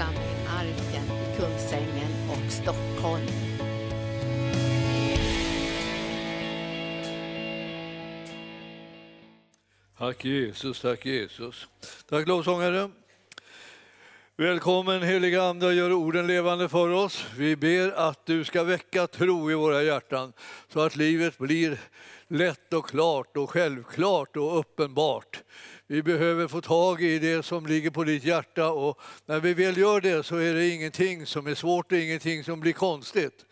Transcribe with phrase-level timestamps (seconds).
[0.00, 3.26] församling Arken i Kungsängen och Stockholm.
[9.98, 11.68] Tack Jesus, tack Jesus.
[12.08, 12.90] Tack lovsångare.
[14.36, 17.26] Välkommen heliga Ande och gör orden levande för oss.
[17.36, 20.32] Vi ber att du ska väcka tro i våra hjärtan
[20.72, 21.78] så att livet blir
[22.28, 25.42] lätt och klart och självklart och uppenbart.
[25.90, 29.76] Vi behöver få tag i det som ligger på ditt hjärta och när vi väl
[29.76, 33.44] gör det så är det ingenting som är svårt och ingenting som blir konstigt.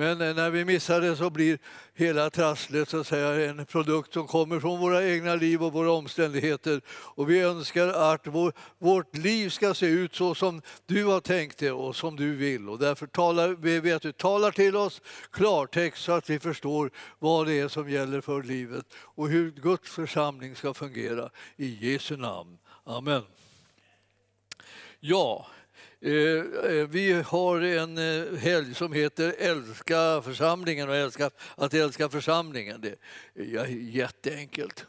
[0.00, 1.58] Men eh, när vi missar det så blir
[1.94, 5.92] hela trasslet så att säga, en produkt som kommer från våra egna liv och våra
[5.92, 6.80] omständigheter.
[6.88, 11.58] Och vi önskar att vår, vårt liv ska se ut så som du har tänkt
[11.58, 12.68] det och som du vill.
[12.68, 17.46] Och därför talar vi att du talar till oss klartext så att vi förstår vad
[17.46, 21.30] det är som gäller för livet och hur Guds församling ska fungera.
[21.56, 22.58] I Jesu namn.
[22.84, 23.22] Amen.
[25.00, 25.46] Ja,
[26.02, 32.08] Eh, eh, vi har en eh, helg som heter Älska församlingen och älska, att älska
[32.08, 32.80] församlingen.
[32.80, 32.98] Det
[33.34, 34.86] är jätteenkelt.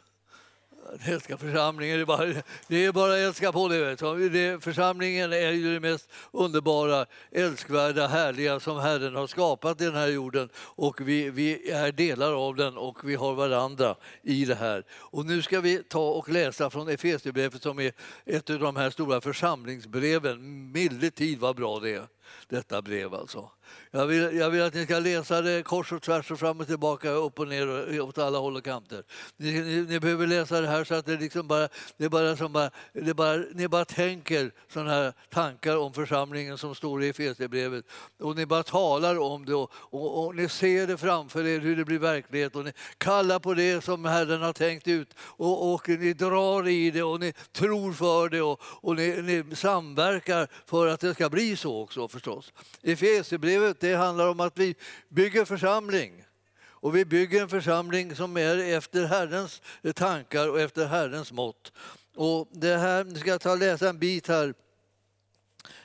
[0.86, 4.64] Att älska församlingen, det är bara, det är bara att älska på det, det.
[4.64, 10.08] Församlingen är ju det mest underbara, älskvärda, härliga som Herren har skapat i den här
[10.08, 10.48] jorden.
[10.56, 14.84] Och vi, vi är delar av den och vi har varandra i det här.
[14.90, 17.92] Och nu ska vi ta och läsa från Efesierbrevet som är
[18.26, 20.72] ett av de här stora församlingsbreven.
[20.72, 22.06] Milde tid vad bra det är,
[22.48, 23.50] detta brev alltså.
[23.90, 26.66] Jag vill, jag vill att ni ska läsa det kors och tvärs och fram och
[26.66, 27.68] tillbaka, upp och ner
[28.00, 29.02] och åt alla håll och kanter.
[29.36, 32.52] Ni, ni, ni behöver läsa det här så att det liksom bara, det bara som
[32.52, 37.84] bara, det bara, ni bara tänker sådana här tankar om församlingen som står i Efesierbrevet.
[38.18, 41.76] Och ni bara talar om det och, och, och, ni ser det framför er hur
[41.76, 45.88] det blir verklighet och ni kallar på det som Herren har tänkt ut och, och
[45.88, 50.86] ni drar i det och ni tror för det och, och ni, ni samverkar för
[50.86, 52.52] att det ska bli så också förstås.
[52.82, 54.74] Efesierbrevet det handlar om att vi
[55.08, 56.24] bygger församling.
[56.64, 59.62] Och vi bygger en församling som är efter Herrens
[59.94, 61.72] tankar och efter Herrens mått.
[62.16, 64.54] Och det här, nu ska jag ta och läsa en bit här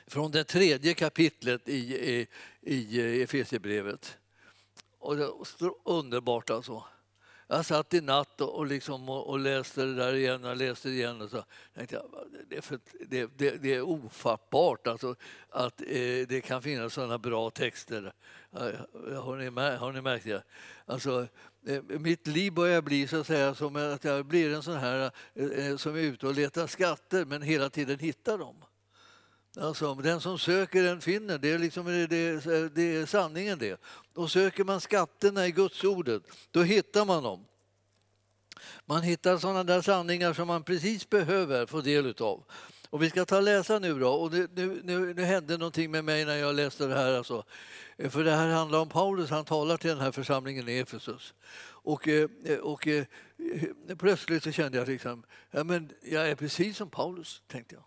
[0.06, 1.94] från det tredje kapitlet i,
[2.60, 4.16] i, i Efesierbrevet.
[4.98, 6.84] Och det är underbart alltså.
[7.50, 10.94] Jag satt i natt och, liksom och, och, läste det där igen och läste det
[10.94, 11.44] igen och så
[11.74, 12.04] tänkte jag
[12.48, 12.78] det är, för,
[13.08, 15.14] det, det, det är ofattbart alltså,
[15.50, 18.12] att eh, det kan finnas sådana bra texter.
[19.22, 20.42] Har ni, har ni märkt det?
[20.86, 21.26] Alltså,
[21.66, 25.10] eh, mitt liv börjar bli så att säga som att jag blir en sån här
[25.34, 28.56] eh, eh, som är ute och letar skatter men hela tiden hittar dem.
[29.60, 33.80] Alltså, den som söker den finner, det är, liksom, det, är, det är sanningen det.
[34.14, 37.44] Och söker man skatterna i Guds ordet, då hittar man dem.
[38.86, 42.44] Man hittar sådana där sanningar som man precis behöver få del utav.
[42.90, 44.08] Och vi ska ta och läsa nu då.
[44.08, 47.12] Och det, nu, nu, nu hände någonting med mig när jag läste det här.
[47.12, 47.44] Alltså.
[47.96, 51.34] Eh, för det här handlar om Paulus, han talar till den här församlingen i Efesus.
[51.60, 52.28] Och, eh,
[52.62, 53.04] och, eh,
[53.90, 57.84] och plötsligt så kände jag liksom, ja men jag är precis som Paulus, tänkte jag.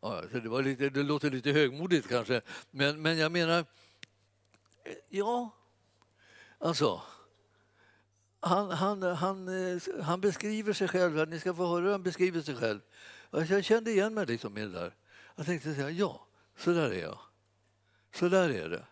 [0.00, 3.58] Ja, det, var lite, det låter lite högmodigt kanske, men, men jag menar...
[4.84, 5.50] Eh, ja,
[6.58, 7.02] alltså...
[8.40, 12.40] Han, han, han, eh, han beskriver sig själv, ni ska få höra hur han beskriver
[12.40, 12.80] sig själv.
[13.30, 14.94] Jag kände igen mig liksom i det där.
[15.36, 16.26] Jag tänkte säga, ja,
[16.56, 17.18] så där är jag.
[18.14, 18.84] Så där är det.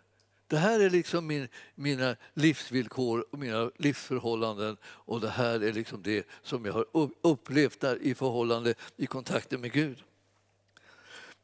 [0.46, 6.02] Det här är liksom min, mina livsvillkor och mina livsförhållanden och det här är liksom
[6.02, 6.86] det som jag har
[7.22, 10.04] upplevt där i förhållande i kontakten med Gud.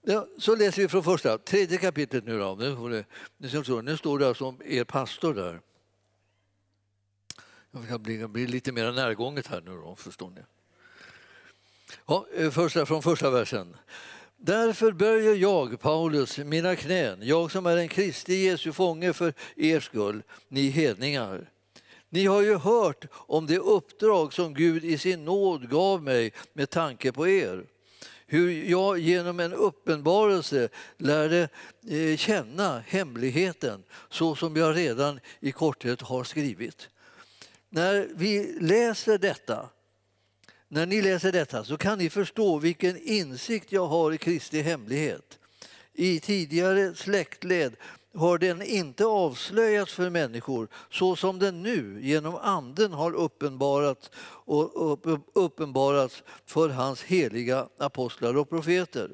[0.05, 2.55] Ja, så läser vi från första, tredje kapitlet nu då.
[2.55, 3.05] Nu,
[3.83, 5.61] nu står det alltså om er pastor där.
[7.89, 10.41] Jag blir bli, lite mer närgånget här nu då, förstår ni.
[12.07, 13.77] Ja, eh, första, från första versen.
[14.37, 19.81] Därför böjer jag, Paulus, mina knän, jag som är en Kristi Jesu fånge för er
[19.81, 21.51] skull, ni hedningar.
[22.09, 26.71] Ni har ju hört om det uppdrag som Gud i sin nåd gav mig med
[26.71, 27.67] tanke på er
[28.33, 31.49] hur jag genom en uppenbarelse lärde
[31.89, 36.89] eh, känna hemligheten så som jag redan i korthet har skrivit.
[37.69, 39.69] När vi läser detta
[40.69, 45.39] när ni läser detta så kan ni förstå vilken insikt jag har i Kristi hemlighet.
[45.93, 47.77] I tidigare släktled
[48.15, 54.11] har den inte avslöjats för människor så som den nu genom Anden har uppenbarats,
[54.45, 54.99] och
[55.35, 59.11] uppenbarats för hans heliga apostlar och profeter.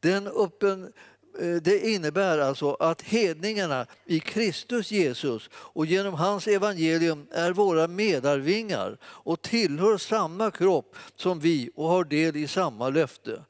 [0.00, 0.92] Den uppen,
[1.40, 7.88] eh, det innebär alltså att hedningarna i Kristus Jesus och genom hans evangelium är våra
[7.88, 13.42] medarvingar och tillhör samma kropp som vi och har del i samma löfte.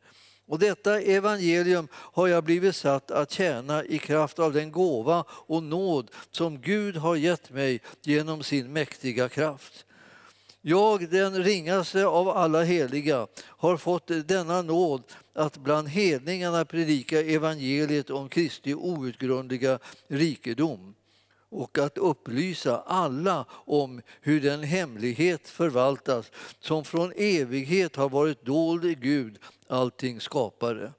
[0.53, 5.63] Och detta evangelium har jag blivit satt att tjäna i kraft av den gåva och
[5.63, 9.85] nåd som Gud har gett mig genom sin mäktiga kraft.
[10.61, 15.03] Jag, den ringaste av alla heliga, har fått denna nåd
[15.35, 19.79] att bland hedningarna predika evangeliet om Kristi outgrundliga
[20.09, 20.95] rikedom
[21.53, 28.85] och att upplysa alla om hur den hemlighet förvaltas som från evighet har varit dold
[28.85, 29.39] i Gud,
[29.69, 30.93] allting skapare.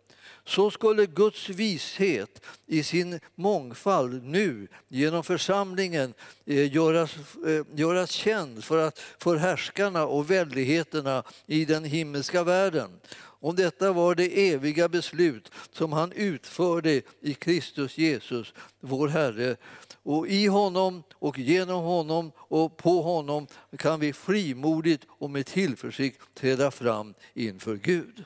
[0.45, 6.13] Så skulle Guds vishet i sin mångfald nu genom församlingen
[6.45, 7.15] eh, göras,
[7.47, 12.89] eh, göras känd för, att, för härskarna och väldigheterna i den himmelska världen.
[13.15, 19.55] Och detta var det eviga beslut som han utförde i Kristus Jesus, vår Herre.
[20.03, 23.47] Och i honom och genom honom och på honom
[23.77, 28.25] kan vi frimodigt och med tillförsikt träda fram inför Gud.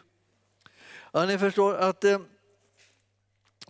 [1.13, 2.19] Ja, ni förstår att eh,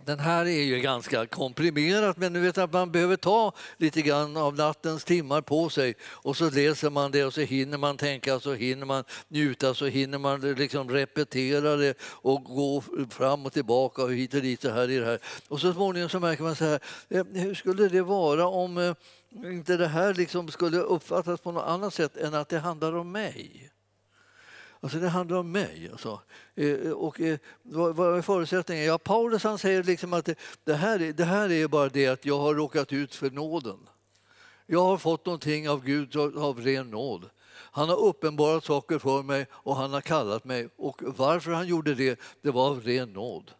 [0.04, 4.36] den här är ju ganska komprimerad, men du vet att man behöver ta lite grann
[4.36, 8.40] av nattens timmar på sig och så läser man det och så hinner man tänka,
[8.40, 14.02] så hinner man njuta, så hinner man liksom repetera det och gå fram och tillbaka
[14.02, 15.18] och hit och dit så här i det här.
[15.48, 18.94] Och så småningom så märker man så här, eh, hur skulle det vara om eh,
[19.44, 23.12] inte det här liksom skulle uppfattas på något annat sätt än att det handlar om
[23.12, 23.70] mig?
[24.80, 25.88] Alltså det handlar om mig.
[25.92, 26.20] Alltså.
[26.54, 28.84] Eh, och, eh, vad är förutsättningen?
[28.84, 30.34] Ja, Paulus han säger liksom att det,
[30.64, 33.78] det, här är, det här är bara det att jag har råkat ut för nåden.
[34.66, 37.30] Jag har fått någonting av Gud av ren nåd.
[37.50, 40.68] Han har uppenbarat saker för mig och han har kallat mig.
[40.76, 43.50] Och varför han gjorde det, det var av ren nåd.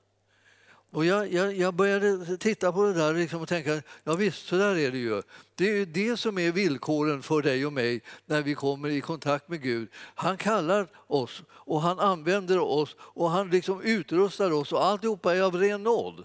[0.90, 4.56] Och jag, jag, jag, började titta på det där liksom och tänka, ja visst, så
[4.56, 5.22] där är det ju.
[5.54, 9.48] Det är det som är villkoren för dig och mig när vi kommer i kontakt
[9.48, 9.88] med Gud.
[10.14, 15.42] Han kallar oss och han använder oss och han liksom utrustar oss och alltihopa är
[15.42, 16.24] av ren nåd.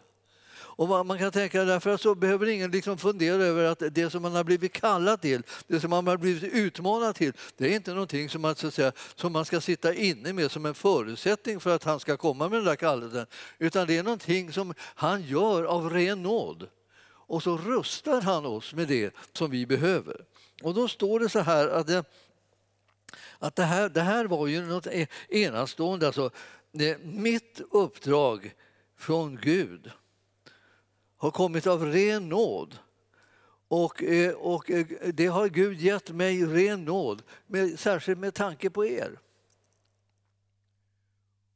[0.76, 4.36] Och man kan tänka därför så behöver ingen liksom fundera över att det som man
[4.36, 8.30] har blivit kallad till, det som man har blivit utmanad till, det är inte någonting
[8.30, 11.84] som man, så säga, som man ska sitta inne med som en förutsättning för att
[11.84, 13.26] han ska komma med den där kallelsen.
[13.58, 16.68] Utan det är någonting som han gör av ren nåd.
[17.26, 20.26] Och så rustar han oss med det som vi behöver.
[20.64, 22.06] Och då står det så här att det,
[23.40, 26.08] att det, här, det här var ju något e- enastående.
[26.08, 26.30] Alltså,
[27.02, 28.54] mitt uppdrag
[28.98, 29.92] från Gud
[31.24, 32.78] har kommit av ren nåd.
[33.68, 38.70] Och, eh, och eh, det har Gud gett mig ren nåd, med, särskilt med tanke
[38.70, 39.20] på er.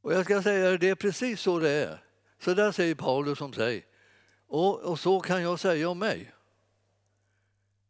[0.00, 2.04] Och jag ska säga det är precis så det är.
[2.40, 3.86] Så där säger Paulus om sig.
[4.46, 6.32] Och, och så kan jag säga om mig.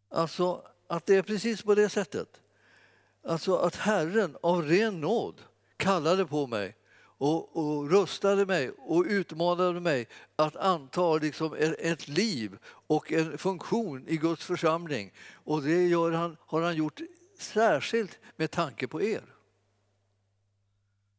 [0.09, 2.43] Alltså att det är precis på det sättet.
[3.23, 5.43] Alltså att Herren av ren nåd
[5.77, 6.77] kallade på mig
[7.19, 14.09] och, och rustade mig och utmanade mig att anta liksom ett liv och en funktion
[14.09, 15.13] i Guds församling.
[15.35, 17.01] Och det gör han, har han gjort
[17.39, 19.35] särskilt med tanke på er.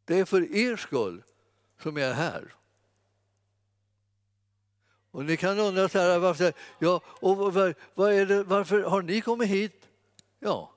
[0.05, 1.23] Det är för er skull
[1.81, 2.55] som jag är här.
[5.11, 9.01] Och ni kan undra så här, varför, ja, och var, var är det, varför har
[9.01, 9.87] ni kommit hit?
[10.39, 10.73] Ja,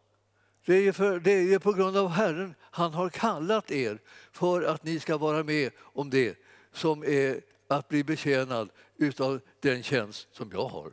[0.64, 2.54] det är, för, det är på grund av Herren.
[2.60, 3.98] Han har kallat er
[4.32, 6.38] för att ni ska vara med om det
[6.72, 10.92] som är att bli betjänad utav den tjänst som jag har.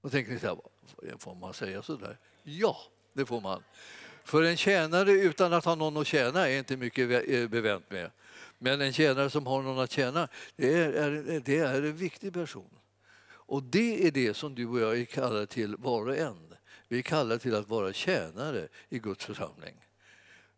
[0.00, 0.58] Och tänker ni så här,
[1.18, 2.18] får man säga så där?
[2.42, 2.76] Ja,
[3.12, 3.62] det får man.
[4.24, 8.10] För en tjänare utan att ha någon att tjäna är inte mycket eh, bevänt med.
[8.58, 12.32] Men en tjänare som har någon att tjäna, det är, är, det är en viktig
[12.32, 12.70] person.
[13.28, 16.54] Och det är det som du och jag är kallade till var och en.
[16.88, 19.74] Vi är kallade till att vara tjänare i Guds församling.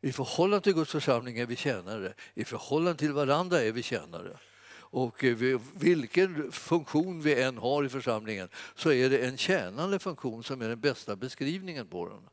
[0.00, 4.38] I förhållande till Guds församling är vi tjänare, i förhållande till varandra är vi tjänare.
[4.90, 10.44] Och eh, vilken funktion vi än har i församlingen så är det en tjänande funktion
[10.44, 12.28] som är den bästa beskrivningen på den.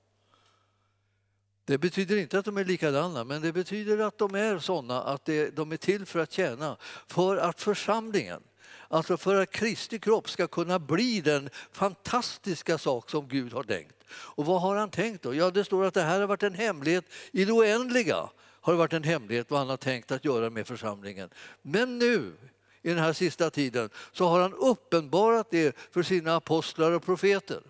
[1.65, 5.25] Det betyder inte att de är likadana, men det betyder att de är sådana att
[5.53, 6.77] de är till för att tjäna.
[7.07, 8.43] För att församlingen
[8.87, 14.03] Alltså för att Kristi kropp ska kunna bli den fantastiska sak som Gud har tänkt.
[14.11, 15.33] Och vad har han tänkt då?
[15.33, 18.29] Ja, det står att det här har varit en hemlighet i det oändliga.
[18.37, 21.29] Har det varit en hemlighet vad han har tänkt att göra med församlingen.
[21.61, 22.33] Men nu,
[22.81, 27.61] i den här sista tiden, så har han uppenbarat det för sina apostlar och profeter.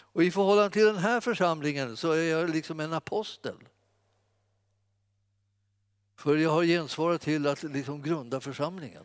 [0.00, 3.56] Och i förhållande till den här församlingen så är jag liksom en apostel.
[6.16, 9.04] För jag har gensvarat till att liksom grunda församlingen.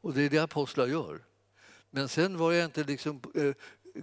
[0.00, 1.20] Och det är det apostlar gör.
[1.90, 3.54] Men sen var jag inte liksom eh,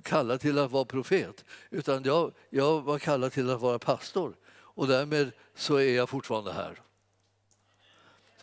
[0.04, 4.36] kallad till att vara profet utan jag, jag var kallad till att vara pastor.
[4.50, 6.82] och därmed så är jag fortfarande här.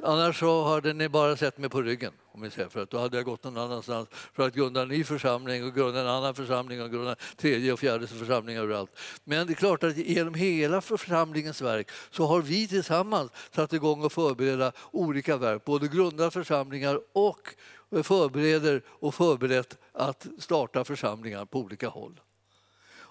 [0.02, 2.12] Annars så hade ni bara sett mig på ryggen.
[2.35, 4.88] Om vi säger, för att då hade jag gått någon annanstans för att grunda en
[4.88, 8.91] ny församling och grunda en annan församling och grunda tredje och fjärde församling överallt.
[9.25, 14.05] Men det är klart att genom hela församlingens verk så har vi tillsammans satt igång
[14.05, 17.55] och förbereda olika verk, både grundat församlingar och
[17.97, 22.21] eh, förbereder och förberett att starta församlingar på olika håll.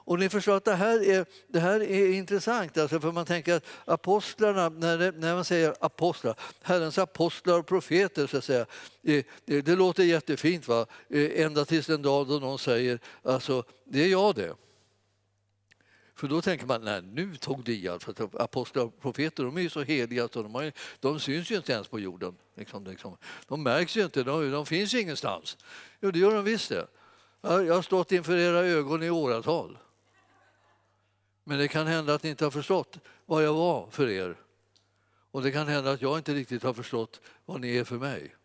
[0.05, 3.55] Och ni förstår att det här är, det här är intressant, alltså för man tänker
[3.55, 8.65] att apostlarna, när, det, när man säger apostlar, Herrens apostlar och profeter, så att säga,
[9.01, 10.85] det, det, det låter jättefint, va?
[11.09, 14.55] Eh, ända tills den dag då någon säger alltså, det är jag det.
[16.15, 17.87] För då tänker man, nej nu tog det i.
[17.87, 21.55] Alltså, apostlar och profeter de är ju så heliga så de, har, de syns ju
[21.55, 22.35] inte ens på jorden.
[22.55, 23.17] Liksom, liksom.
[23.47, 25.57] De märks ju inte, de, de finns ingenstans.
[26.01, 26.87] Jo, det gör de visst det.
[27.41, 29.77] Jag har stått inför era ögon i åratal.
[31.43, 34.37] Men det kan hända att ni inte har förstått vad jag var för er.
[35.31, 38.35] Och det kan hända att jag inte riktigt har förstått vad ni är för mig.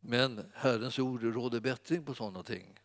[0.00, 2.80] Men Herrens ord råder bättring på sådana ting.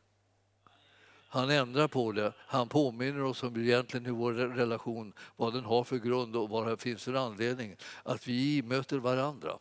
[1.31, 2.33] Han ändrar på det.
[2.37, 6.67] Han påminner oss om egentligen hur vår relation, vad den har för grund och vad
[6.67, 7.75] det finns för anledning.
[8.03, 9.57] Att vi möter varandra.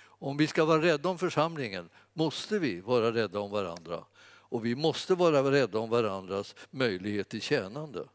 [0.00, 4.04] Om vi ska vara rädda om församlingen måste vi vara rädda om varandra.
[4.48, 8.08] Och vi måste vara rädda om varandras möjlighet till tjänande.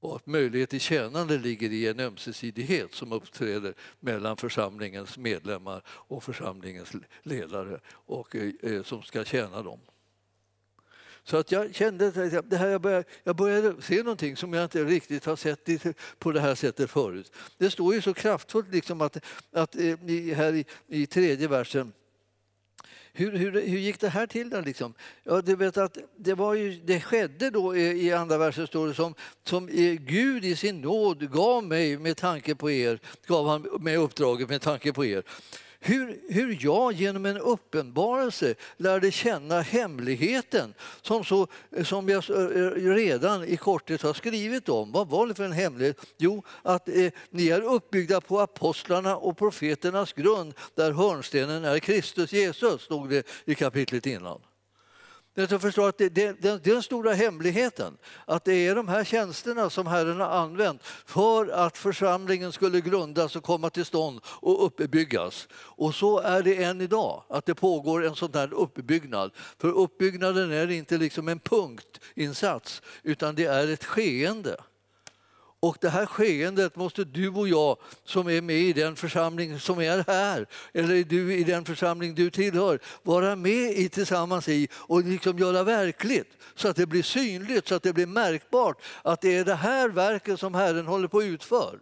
[0.00, 6.24] Och att möjlighet till tjänande ligger i en ömsesidighet som uppträder mellan församlingens medlemmar och
[6.24, 9.80] församlingens ledare och eh, eh som ska tjäna dem.
[11.24, 14.64] Så att jag kände att det här, jag, började, jag började se någonting som jag
[14.64, 15.68] inte riktigt har sett
[16.18, 17.32] på det här sättet förut.
[17.58, 19.16] Det står ju så kraftfullt liksom att,
[19.52, 19.96] att eh,
[20.34, 21.92] här i, i tredje versen
[23.12, 24.50] hur, hur, hur gick det här till?
[24.50, 24.94] Då, liksom?
[25.24, 28.88] ja, du vet att det, var ju, det skedde då i, i andra versen står
[28.88, 29.14] det som,
[29.44, 33.96] som eh, Gud i sin nåd gav mig med tanke på er, gav han mig
[33.96, 35.22] uppdraget med tanke på er.
[35.82, 41.46] Hur, hur jag genom en uppenbarelse lärde känna hemligheten som, så,
[41.84, 44.92] som jag eh, eh, redan i korthet har skrivit om.
[44.92, 46.06] Vad var det för en hemlighet?
[46.18, 52.32] Jo, att eh, ni är uppbyggda på apostlarna och profeternas grund där hörnstenen är Kristus
[52.32, 54.40] Jesus, stod det i kapitlet innan.
[55.34, 59.04] Jag förstår att det, det, det, är den stora hemligheten, att det är de här
[59.04, 64.66] tjänsterna som Herren har använt för att församlingen skulle grundas och komma till stånd och
[64.66, 65.48] uppbyggas.
[65.52, 69.32] Och så är det än idag, att det pågår en sån här uppbyggnad.
[69.58, 74.56] För uppbyggnaden är inte liksom en punktinsats, utan det är ett skeende.
[75.62, 79.78] Och det här skeendet måste du och jag som är med i den församling som
[79.78, 85.04] är här, eller du i den församling du tillhör, vara med i tillsammans i och
[85.04, 89.36] liksom göra verkligt så att det blir synligt, så att det blir märkbart att det
[89.36, 91.78] är det här verket som Herren håller på att utföra.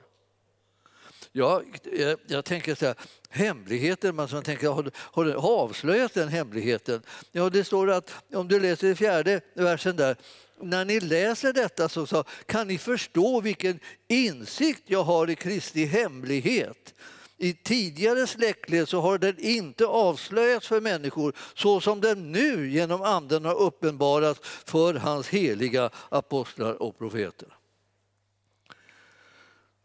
[1.32, 2.94] Ja, jag, jag tänker så här,
[3.28, 7.02] hemligheten, man tänker, har, har du avslöjat den hemligheten?
[7.32, 10.16] Ja, det står att om du läser i fjärde versen där,
[10.60, 15.84] när ni läser detta så, så kan ni förstå vilken insikt jag har i Kristi
[15.84, 16.94] hemlighet.
[17.36, 23.02] I tidigare släktled så har den inte avslöjats för människor så som den nu genom
[23.02, 27.48] Anden har uppenbarats för hans heliga apostlar och profeter.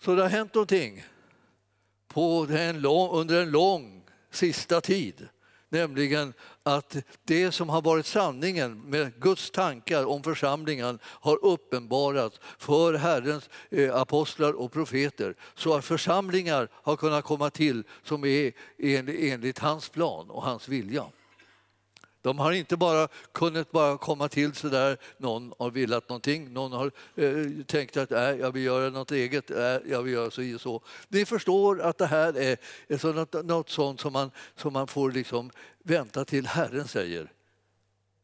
[0.01, 1.03] Så det har hänt någonting
[2.07, 5.27] på en lång, under en lång sista tid.
[5.69, 12.93] Nämligen att det som har varit sanningen med Guds tankar om församlingen har uppenbarats för
[12.93, 19.59] Herrens eh, apostlar och profeter så att församlingar har kunnat komma till som är enligt
[19.59, 21.05] hans plan och hans vilja.
[22.23, 26.71] De har inte bara kunnat bara komma till så där någon har velat någonting, någon
[26.71, 30.55] har eh, tänkt att äh, jag vill göra något eget, äh, jag vill göra så
[30.55, 30.81] och så.
[31.07, 35.11] Ni förstår att det här är, är något, något sånt som man, som man får
[35.11, 35.51] liksom
[35.83, 37.31] vänta till Herren säger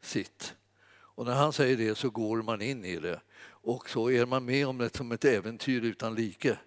[0.02, 0.56] sitt.
[0.92, 4.46] Och när han säger det så går man in i det och så är man
[4.46, 6.58] med om det som ett äventyr utan like.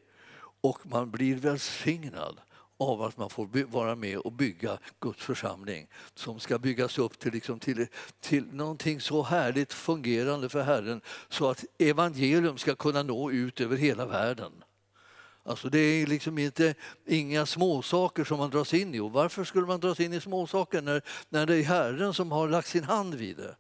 [0.61, 2.41] Och man blir välsignad
[2.79, 7.33] av att man får vara med och bygga Guds församling som ska byggas upp till,
[7.33, 7.87] liksom till,
[8.21, 13.76] till någonting så härligt fungerande för Herren så att evangelium ska kunna nå ut över
[13.76, 14.52] hela världen.
[15.45, 16.75] Alltså det är liksom inte,
[17.07, 19.00] inga småsaker som man dras in i.
[19.00, 22.49] Och varför skulle man dras in i småsaker när, när det är Herren som har
[22.49, 23.57] lagt sin hand vid det?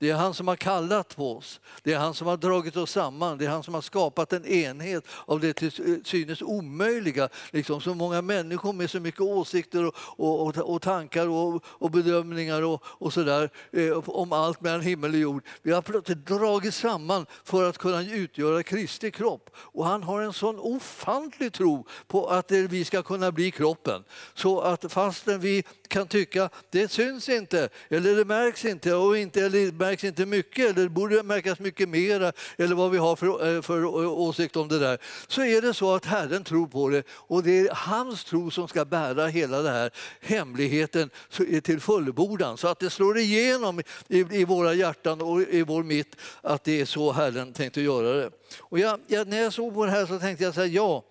[0.00, 1.60] Det är han som har kallat på oss.
[1.82, 3.38] Det är han som har dragit oss samman.
[3.38, 7.28] Det är han som har skapat en enhet av det till synes omöjliga.
[7.50, 12.62] Liksom så många människor med så mycket åsikter och, och, och tankar och, och bedömningar
[12.62, 15.44] och, och sådär eh, om allt mellan himmel och jord.
[15.62, 19.50] Vi har plötsligt dragit samman för att kunna utgöra Kristi kropp.
[19.56, 24.04] Och han har en sån ofantlig tro på att vi ska kunna bli kroppen.
[24.34, 29.44] Så att fastän vi kan tycka det syns inte eller det märks inte och inte,
[29.44, 33.56] eller märks inte mycket eller det borde märkas mycket mera eller vad vi har för,
[33.56, 34.98] eh, för eh, åsikt om det där.
[35.28, 38.68] Så är det så att Herren tror på det och det är hans tro som
[38.68, 41.10] ska bära hela den här hemligheten
[41.48, 45.82] eh, till fullbordan så att det slår igenom i, i våra hjärtan och i vår
[45.82, 48.30] mitt att det är så Herren tänkte göra det.
[48.58, 51.04] Och jag, jag, när jag såg på det här så tänkte jag så här, ja,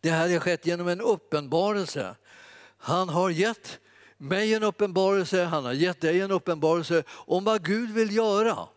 [0.00, 2.16] det här har skett genom en uppenbarelse.
[2.78, 3.78] Han har gett
[4.20, 8.68] mig en uppenbarelse, han har gett dig en uppenbarelse om vad Gud vill göra.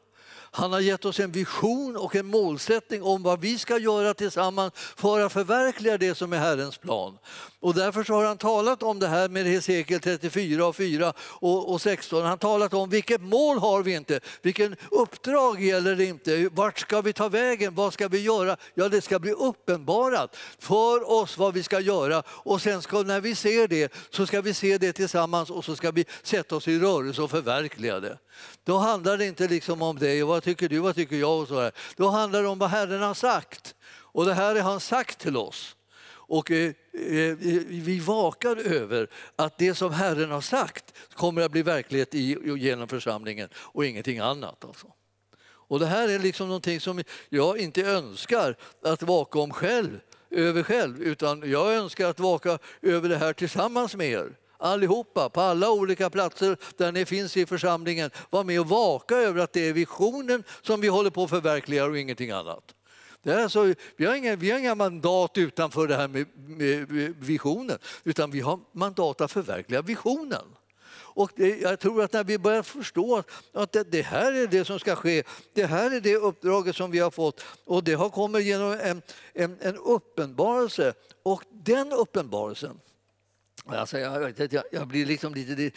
[0.56, 4.74] Han har gett oss en vision och en målsättning om vad vi ska göra tillsammans
[4.76, 7.18] för att förverkliga det som är Herrens plan.
[7.60, 12.22] Och därför har han talat om det här med Hesekiel 34 och 4 och, 16.
[12.22, 16.80] Han har talat om vilket mål har vi inte, vilken uppdrag gäller det inte, vart
[16.80, 18.58] ska vi ta vägen, vad ska vi göra?
[18.74, 23.22] Ja, det ska bli uppenbarat för oss vad vi ska göra och sen ska, när
[23.22, 26.68] vi ser det så ska vi se det tillsammans och så ska vi sätta oss
[26.68, 28.18] i rörelse och förverkliga det.
[28.64, 31.48] Då handlar det inte liksom om dig och vad tycker du, vad tycker jag och
[31.48, 31.72] så här.
[31.96, 33.76] Då handlar det om vad Herren har sagt
[34.14, 35.76] och det här har han sagt till oss.
[36.12, 37.36] Och eh, eh,
[37.70, 42.88] vi vakar över att det som Herren har sagt kommer att bli verklighet i, genom
[42.88, 44.66] församlingen och ingenting annat.
[44.66, 44.88] Alltså.
[45.70, 50.00] Och det här är liksom någonting som jag inte önskar att vaka om själv,
[50.32, 55.42] över själv, utan jag önskar att vaka över det här tillsammans med er allihopa på
[55.42, 58.12] alla olika platser där ni finns i församlingen.
[58.30, 61.86] Var med och vaka över att det är visionen som vi håller på att förverkliga
[61.86, 62.76] och ingenting annat.
[63.24, 67.16] Det är alltså, vi, har inga, vi har inga mandat utanför det här med, med
[67.20, 70.46] visionen, utan vi har mandat att förverkliga visionen.
[71.16, 74.66] Och det, jag tror att när vi börjar förstå att det, det, här är det
[74.66, 78.10] som ska ske, det här är det uppdraget som vi har fått och det har
[78.10, 79.02] kommit genom en,
[79.34, 80.94] en, en uppenbarelse.
[81.24, 82.80] Och den uppenbarelsen
[83.66, 85.72] Alltså jag, jag, jag, blir liksom lite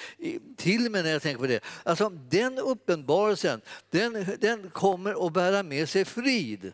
[0.57, 1.65] till mig när jag tänker på det.
[1.85, 6.73] Alltså, den uppenbarelsen den, den kommer att bära med sig frid.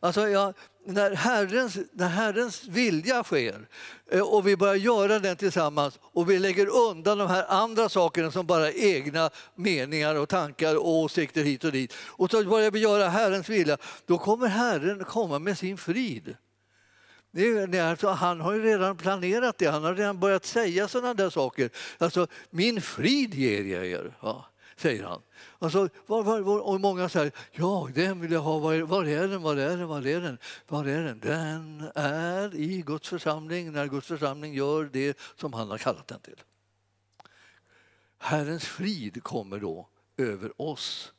[0.00, 0.54] Alltså, jag,
[0.86, 3.68] när, Herrens, när Herrens vilja sker
[4.10, 8.30] eh, och vi börjar göra den tillsammans och vi lägger undan de här andra sakerna
[8.30, 12.70] som bara är egna meningar och tankar och åsikter hit och dit och så börjar
[12.70, 16.36] vi göra Herrens vilja, då kommer Herren komma med sin frid.
[17.32, 21.14] Det är, alltså, han har ju redan planerat det, han har redan börjat säga sådana
[21.14, 21.70] där saker.
[21.98, 25.22] Alltså, min frid ger jag er, ja, säger han.
[25.58, 29.28] Alltså, var, var, var, och många säger, ja den vill jag ha, var, var är
[29.28, 30.38] den, var är den, var är den?
[30.68, 31.20] Var är den?
[31.20, 36.20] Den är i Guds församling när Guds församling gör det som han har kallat den
[36.20, 36.42] till.
[38.18, 41.12] Herrens frid kommer då över oss,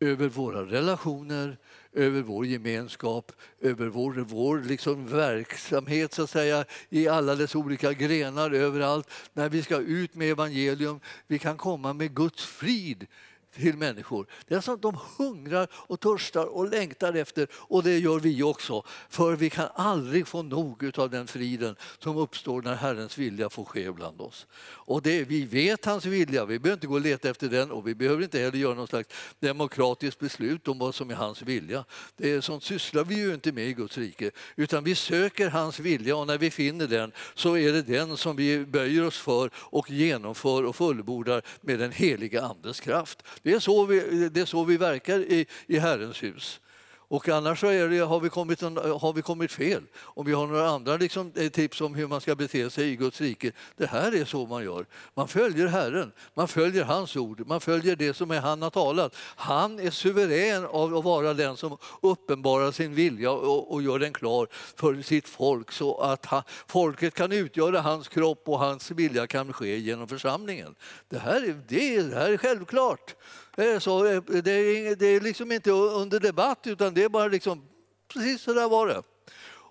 [0.00, 1.58] över våra relationer,
[1.98, 7.92] över vår gemenskap, över vår, vår liksom verksamhet så att säga, i alla dess olika
[7.92, 9.10] grenar överallt.
[9.32, 13.06] När vi ska ut med evangelium, vi kan komma med Guds frid
[13.54, 14.26] till människor.
[14.46, 18.42] Det är så att de hungrar och törstar och längtar efter och det gör vi
[18.42, 18.82] också.
[19.08, 23.64] För vi kan aldrig få nog av den friden som uppstår när Herrens vilja får
[23.64, 24.46] ske bland oss.
[24.60, 27.88] Och det, vi vet hans vilja, vi behöver inte gå och leta efter den och
[27.88, 29.08] vi behöver inte heller göra något slags
[29.40, 31.84] demokratiskt beslut om vad som är hans vilja.
[32.16, 35.80] Det är, sånt sysslar vi ju inte med i Guds rike utan vi söker hans
[35.80, 39.50] vilja och när vi finner den så är det den som vi böjer oss för
[39.54, 43.22] och genomför och fullbordar med den heliga Andes kraft.
[43.42, 46.60] Det är så vi, det är så vi verkar i, i Herrens hus.
[47.10, 49.82] Och annars så det, har, vi kommit, har vi kommit fel.
[49.96, 52.96] Om vi har några andra liksom, eh, tips om hur man ska bete sig i
[52.96, 53.52] Guds rike.
[53.76, 54.86] Det här är så man gör.
[55.14, 59.16] Man följer Herren, man följer hans ord, man följer det som är han har talat.
[59.36, 64.12] Han är suverän av att vara den som uppenbarar sin vilja och, och gör den
[64.12, 69.26] klar för sitt folk så att han, folket kan utgöra hans kropp och hans vilja
[69.26, 70.74] kan ske genom församlingen.
[71.08, 73.14] Det här är, det, det här är självklart.
[73.58, 74.02] Eh, eh, det är, så,
[74.42, 77.68] det är, det är liksom inte under debatt utan det är bara liksom,
[78.12, 79.02] precis så där var det.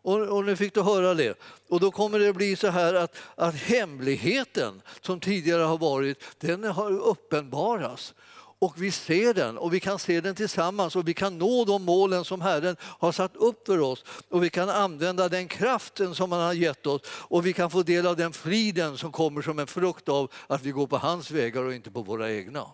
[0.02, 1.39] Och, och nu fick du höra det.
[1.69, 6.63] Och då kommer det bli så här att, att hemligheten som tidigare har varit, den
[6.63, 8.13] har uppenbarats.
[8.60, 11.84] Och vi ser den och vi kan se den tillsammans och vi kan nå de
[11.84, 14.06] målen som Herren har satt upp för oss.
[14.30, 17.84] Och vi kan använda den kraften som han har gett oss och vi kan få
[17.84, 21.32] del av den friden som kommer som en frukt av att vi går på hans
[21.32, 22.65] vägar och inte på våra egna.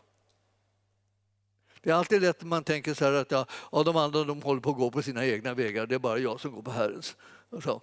[1.84, 4.42] Det är alltid lätt när man tänker så här att ja, ja, de andra de
[4.42, 6.72] håller på att gå på sina egna vägar, det är bara jag som går på
[6.72, 7.16] Herrens.
[7.50, 7.82] Och så.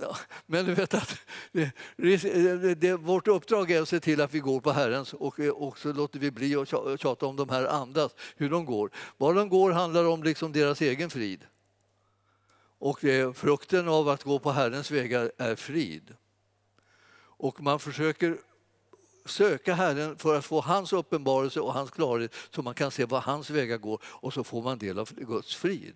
[0.00, 1.18] Ja, men du vet att
[1.52, 5.38] det, det, det, vårt uppdrag är att se till att vi går på Herrens och,
[5.38, 6.68] och så låter vi bli att
[7.00, 8.90] tjata om de här andras, hur de går.
[9.16, 11.46] Var de går handlar om liksom deras egen frid.
[12.78, 16.14] Och eh, frukten av att gå på Herrens vägar är frid.
[17.18, 18.38] Och man försöker
[19.24, 23.20] söka Herren för att få hans uppenbarelse och hans klarhet så man kan se var
[23.20, 25.94] hans vägar går och så får man del av Guds frid.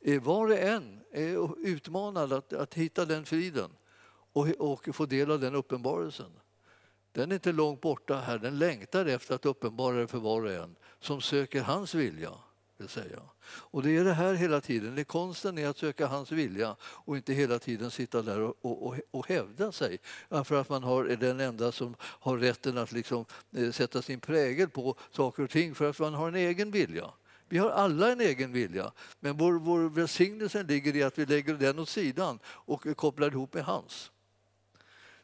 [0.00, 3.70] Eh, var och en är utmanad att, att hitta den friden
[4.32, 6.30] och, och få del av den uppenbarelsen.
[7.12, 10.52] Den är inte långt borta här, den längtar efter att uppenbara det för var och
[10.52, 12.32] en som söker hans vilja
[12.78, 13.20] vill säga.
[13.46, 14.94] Och det är det här hela tiden.
[14.94, 18.96] Det konsten är att söka hans vilja och inte hela tiden sitta där och, och,
[19.10, 19.98] och hävda sig.
[20.44, 23.24] För att man har, är den enda som har rätten att liksom,
[23.56, 27.10] eh, sätta sin prägel på saker och ting för att man har en egen vilja.
[27.48, 31.54] Vi har alla en egen vilja, men vår, vår välsignelse ligger i att vi lägger
[31.54, 34.10] den åt sidan och kopplar ihop med hans.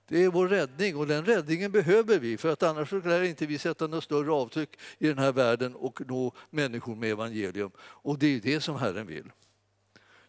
[0.08, 3.58] Det är vår räddning och den räddningen behöver vi för att annars lär inte vi
[3.58, 7.70] sätta något större avtryck i den här världen och nå människor med evangelium.
[7.78, 9.32] Och det är det som Herren vill.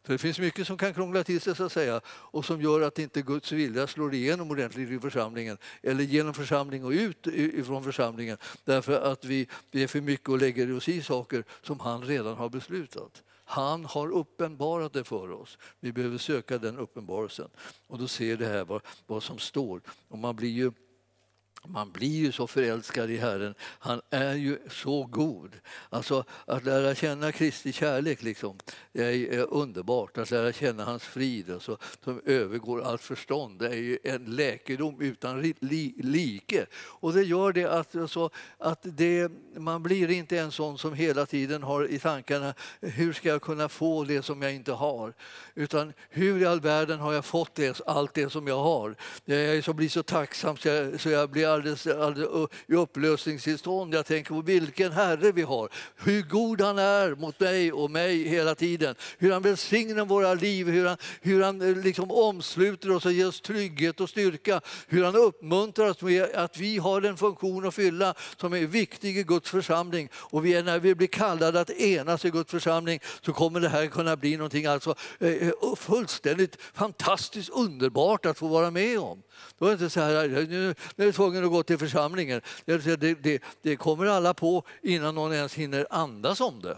[0.06, 2.82] Så det finns mycket som kan krångla till sig så att säga och som gör
[2.82, 7.84] att inte Guds vilja slår igenom ordentligt i församlingen eller genom församling och ut ifrån
[7.84, 12.04] församlingen därför att vi, vi är för mycket och lägger oss i saker som han
[12.04, 13.24] redan har beslutat.
[13.46, 15.58] Han har uppenbarat det för oss.
[15.80, 17.50] Vi behöver söka den uppenbarelsen.
[17.88, 19.82] Och då ser det här vad, vad som står.
[20.08, 20.72] Och man blir ju
[21.68, 23.56] man blir ju så förälskad i Herren.
[23.60, 25.52] Han är ju så god.
[25.90, 28.58] Alltså Att lära känna Kristi kärlek liksom,
[28.94, 30.18] är eh, underbart.
[30.18, 33.60] Att lära känna hans frid alltså, som övergår allt förstånd.
[33.60, 35.54] Det är ju en läkedom utan
[36.00, 36.66] like.
[36.76, 41.26] Och det gör det att, alltså, att det, man blir inte en sån som hela
[41.26, 45.14] tiden har i tankarna hur ska jag kunna få det som jag inte har?
[45.56, 48.96] Utan hur i all världen har jag fått det, allt det som jag har?
[49.26, 53.94] Jag blir så tacksam så jag, så jag blir alldeles, alldeles i upplösningstillstånd.
[53.94, 58.28] Jag tänker på vilken Herre vi har, hur god han är mot mig och mig
[58.28, 58.96] hela tiden.
[59.18, 63.28] Hur han välsignar våra liv, hur han, hur han eh, liksom omsluter oss och ger
[63.28, 64.62] oss trygghet och styrka.
[64.88, 69.18] Hur han uppmuntrar oss med att vi har en funktion att fylla som är viktig
[69.18, 70.10] i Guds församling.
[70.14, 73.88] Och vi, när vi blir kallade att enas i Guds församling så kommer det här
[73.88, 79.24] kunna bli någonting alltså, eh, eh, fullständigt fantastiskt underbart att få vara med om.
[79.60, 82.42] Då är det inte så här, nu, nu är tvungna att gå till församlingen.
[82.66, 86.78] Det, det, det kommer alla på innan någon ens hinner andas om det.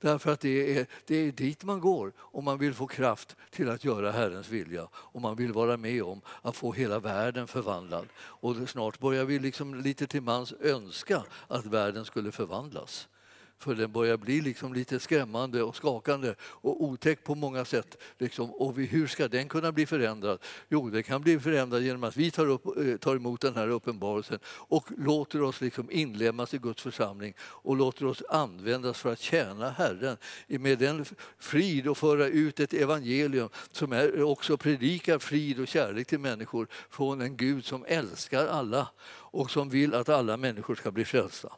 [0.00, 3.70] Därför att det är, det är dit man går om man vill få kraft till
[3.70, 4.88] att göra Herrens vilja.
[4.92, 8.06] Om man vill vara med om att få hela världen förvandlad.
[8.16, 13.08] Och snart börjar vi liksom lite till mans önska att världen skulle förvandlas.
[13.58, 18.02] För den börjar bli liksom lite skrämmande och skakande och otäck på många sätt.
[18.18, 18.50] Liksom.
[18.50, 20.38] Och hur ska den kunna bli förändrad?
[20.68, 23.68] Jo, den kan bli förändrad genom att vi tar, upp, eh, tar emot den här
[23.68, 29.20] uppenbarelsen och låter oss liksom inlemmas i Guds församling och låter oss användas för att
[29.20, 30.16] tjäna Herren
[30.46, 31.04] med den
[31.38, 36.68] frid och föra ut ett evangelium som är också predikar frid och kärlek till människor
[36.90, 38.88] från en Gud som älskar alla
[39.36, 41.52] och som vill att alla människor ska bli frälsta.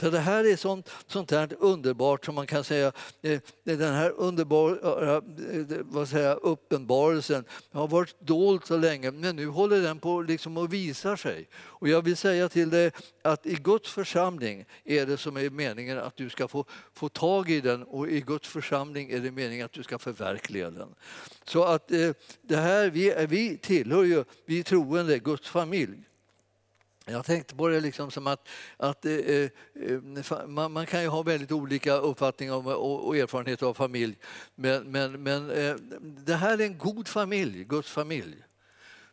[0.00, 2.92] Så det här är sånt, sånt här underbart som man kan säga,
[3.22, 5.22] eh, den här underbara eh,
[5.80, 10.70] vad säger, uppenbarelsen har varit dold så länge men nu håller den på liksom att
[10.70, 11.48] visa sig.
[11.54, 12.90] Och jag vill säga till dig
[13.22, 16.64] att i Guds församling är det som är meningen att du ska få,
[16.94, 20.70] få tag i den och i Guds församling är det meningen att du ska förverkliga
[20.70, 20.94] den.
[21.44, 22.10] Så att eh,
[22.42, 26.08] det här, vi, vi tillhör ju, vi troende, Guds familj.
[27.12, 31.08] Jag tänkte på det liksom som att, att eh, eh, eh man, man, kan ju
[31.08, 34.18] ha väldigt olika uppfattningar om, eh, och, och erfarenheter av familj.
[34.54, 38.36] Men, men, men eh, det här är en god familj, Guds familj.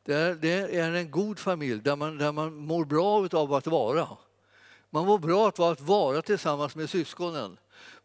[0.04, 3.68] Det är, det är en god familj där man, där man mår bra av att
[3.68, 4.08] vara.
[4.90, 7.58] Man mår bra av att vara tillsammans med syskonen.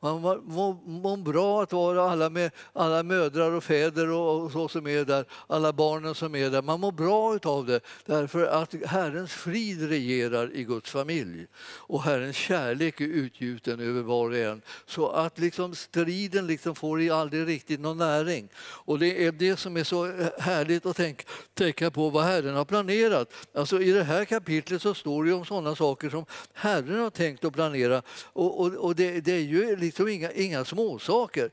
[0.04, 5.04] Man mår bra att vara alla, med, alla mödrar och fäder och, så som är
[5.04, 6.62] där, alla barnen som är där.
[6.62, 12.36] Man mår bra av det därför att Herrens frid regerar i Guds familj och Herrens
[12.36, 14.62] kärlek är utgjuten över var och en.
[14.86, 18.48] Så att liksom striden liksom får aldrig riktigt någon näring.
[18.58, 20.04] Och det är det som är så
[20.38, 23.32] härligt att tänka, tänka på vad Herren har planerat.
[23.54, 27.44] Alltså I det här kapitlet så står det om sådana saker som Herren har tänkt
[27.44, 28.02] att planera.
[28.22, 31.50] Och, och, och det, det är ju liksom liksom inga, inga småsaker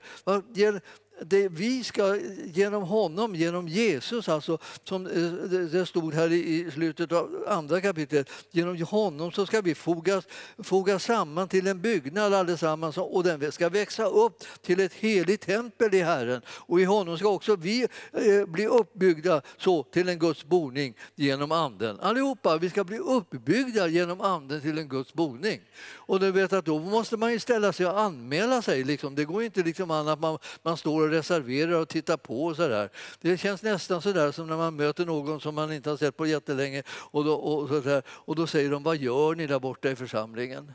[1.25, 5.31] det, vi ska genom honom, genom Jesus, alltså, som eh,
[5.71, 10.27] det stod här i i slutet av andra kapitlet, genom honom så ska vi fogas,
[10.63, 15.93] fogas samman till en byggnad allesammans och den ska växa upp till ett heligt tempel
[15.93, 16.41] i Herren.
[16.47, 21.51] Och i honom ska också vi eh, bli uppbyggda så till en Guds boning genom
[21.51, 21.99] anden.
[21.99, 25.61] Allihopa, vi ska bli uppbyggda genom anden till en Guds boning.
[25.93, 28.83] Och du vet att då måste man ju ställa sig och anmäla sig.
[28.83, 29.15] Liksom.
[29.15, 32.45] Det går inte liksom an att man, man står och reserverar och tittar på.
[32.45, 32.89] Och så där.
[33.21, 36.17] Det känns nästan så där som när man möter någon som man inte har sett
[36.17, 39.59] på jättelänge och då, och så där, och då säger de vad gör ni där
[39.59, 40.73] borta i församlingen?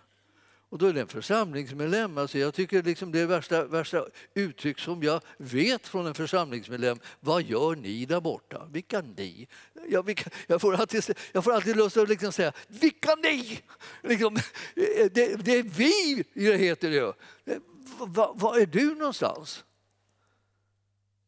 [0.68, 2.18] Och då är det en församlingsmedlem.
[2.18, 6.98] Alltså jag tycker liksom det är värsta, värsta uttryck som jag vet från en församlingsmedlem.
[7.20, 8.68] Vad gör ni där borta?
[8.70, 9.48] Vilka ni?
[9.88, 13.60] Jag, vilka, jag, får, alltid, jag får alltid lust att liksom säga vilka ni?
[14.02, 14.38] Liksom,
[14.74, 17.14] det, det är vi, det heter det.
[17.52, 17.58] Eh,
[17.98, 19.64] vad var är du någonstans?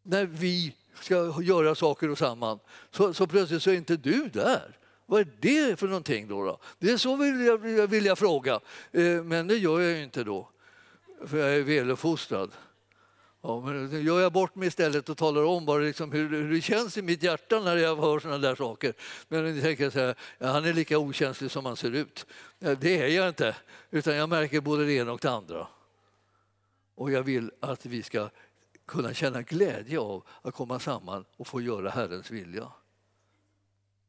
[0.08, 2.58] När vi ska göra saker och samman
[2.90, 4.78] så, så plötsligt så är inte du där.
[5.06, 6.44] Vad är det för någonting då?
[6.44, 6.58] då?
[6.78, 8.60] Det är så vill jag, vill jag fråga,
[8.92, 10.48] Eh, men det gör jag ju inte då,
[11.26, 12.50] för jag är väluppfostrad.
[13.42, 16.52] Ja, men då gör jag bort mig istället och talar om bara liksom hur, hur
[16.52, 18.94] det känns i mitt hjärta när jag hör sådana där saker.
[19.28, 22.26] Men ni tänker så här, ja, han är lika okänslig som han ser ut.
[22.58, 23.56] Ja, det är jag inte,
[23.90, 25.66] utan jag märker både det ena och det andra.
[26.94, 28.28] Och jag vill att vi ska
[28.88, 32.72] kunna känna glädje av att komma samman och få göra Herrens vilja.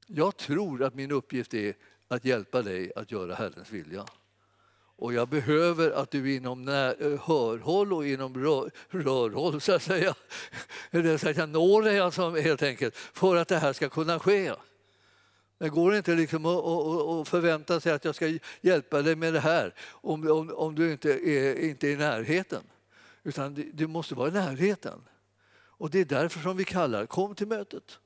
[0.08, 1.76] Jag tror att min uppgift är
[2.08, 4.06] att hjälpa dig att göra Herrens vilja.
[4.96, 9.84] Och jag behöver att du inom när, eh, hörhåll och inom rör, rörhåll så att
[9.84, 10.16] säga,
[11.20, 14.54] så att jag når dig alltså, helt enkelt, för att det här ska kunna ske.
[15.58, 19.34] Det går inte liksom att, att, att förvänta sig att jag ska hjälpa dig med
[19.34, 22.64] det här om, om, om du inte är, inte är i närheten.
[23.30, 25.02] Utan du måste vara i närheten.
[25.80, 28.00] Och det är därför som vi kallar kom till mötet.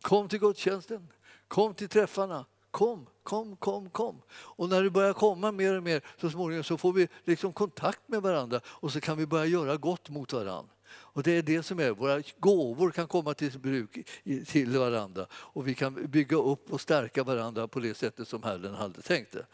[0.00, 1.08] Kom till gudstjänsten.
[1.48, 2.46] Kom till träffarna.
[2.70, 4.22] Kom, kom, kom, kom.
[4.30, 8.08] Och när du börjar komma mer och mer så småningom så får vi liksom kontakt
[8.08, 10.74] med varandra och så kan vi börja göra gott mot varandra.
[10.90, 14.08] Och det är det som är, våra gåvor kan komma till bruk
[14.46, 18.74] till varandra och vi kan bygga upp och stärka varandra på det sättet som Herren
[18.74, 19.46] hade tänkt det.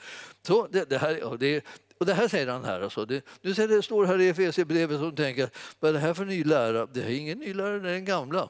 [0.43, 1.65] Så det, det här, ja, det,
[2.01, 2.81] och det här säger han här.
[2.81, 3.05] Alltså.
[3.05, 6.25] Det, nu ser det står här i Efesierbrevet som tänker, vad är det här för
[6.25, 6.87] ny lära?
[6.87, 8.49] Det är ingen ny lära, det är den gamla.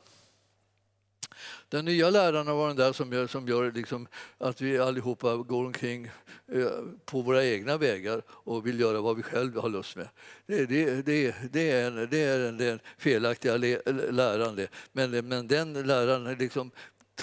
[1.68, 4.08] Den nya läraren var den där som gör, som gör liksom
[4.38, 6.10] att vi allihopa går omkring
[6.52, 6.66] eh,
[7.04, 10.08] på våra egna vägar och vill göra vad vi själva har lust med.
[10.46, 13.56] Det, det, det, det är, en, det är den, den felaktiga
[14.10, 14.56] läran.
[14.56, 14.68] Det.
[14.92, 16.70] Men, men den läran liksom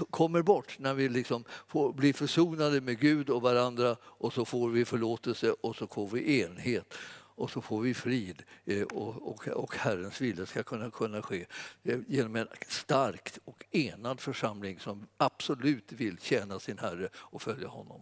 [0.09, 4.69] kommer bort när vi liksom får blir försonade med Gud och varandra och så får
[4.69, 6.93] vi förlåtelse och så får vi enhet
[7.37, 11.45] och så får vi frid eh, och, och, och Herrens vilja ska kunna, kunna ske
[11.83, 17.67] eh, genom en stark och enad församling som absolut vill tjäna sin Herre och följa
[17.67, 18.01] honom.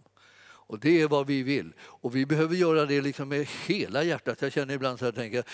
[0.66, 1.72] Och det är vad vi vill.
[1.80, 4.42] Och vi behöver göra det liksom med hela hjärtat.
[4.42, 5.44] Jag känner ibland så här, tänker,